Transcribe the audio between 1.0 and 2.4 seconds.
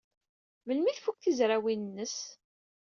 tizrawin-nnes?